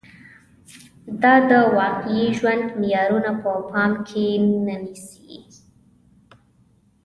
[1.21, 4.25] دا د واقعي ژوند معيارونه په پام کې
[4.65, 5.35] نه نیسي